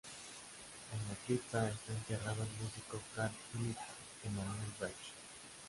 En 0.93 0.99
la 1.09 1.15
cripta 1.27 1.69
está 1.69 1.91
enterrado 1.91 2.41
el 2.41 2.63
músico 2.65 2.99
Carl 3.15 3.31
Philipp 3.53 3.77
Emanuel 4.23 4.73
Bach. 4.79 4.89